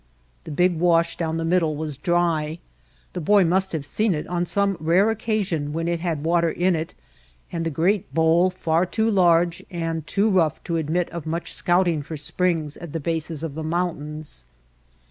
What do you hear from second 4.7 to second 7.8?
rare occasion when it had water in it— and the